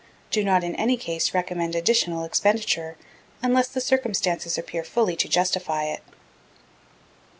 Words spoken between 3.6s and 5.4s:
the circumstances appear fully to